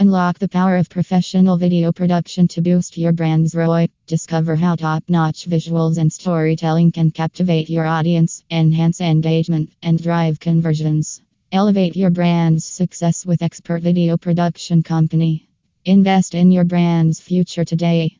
Unlock 0.00 0.38
the 0.38 0.48
power 0.48 0.76
of 0.76 0.88
professional 0.88 1.56
video 1.56 1.90
production 1.90 2.46
to 2.46 2.62
boost 2.62 2.96
your 2.96 3.10
brand's 3.10 3.52
ROI. 3.52 3.88
Discover 4.06 4.54
how 4.54 4.76
top 4.76 5.02
notch 5.08 5.50
visuals 5.50 5.98
and 5.98 6.12
storytelling 6.12 6.92
can 6.92 7.10
captivate 7.10 7.68
your 7.68 7.84
audience, 7.84 8.44
enhance 8.48 9.00
engagement, 9.00 9.72
and 9.82 10.00
drive 10.00 10.38
conversions. 10.38 11.20
Elevate 11.50 11.96
your 11.96 12.10
brand's 12.10 12.64
success 12.64 13.26
with 13.26 13.42
Expert 13.42 13.82
Video 13.82 14.16
Production 14.16 14.84
Company. 14.84 15.48
Invest 15.84 16.36
in 16.36 16.52
your 16.52 16.64
brand's 16.64 17.18
future 17.18 17.64
today. 17.64 18.18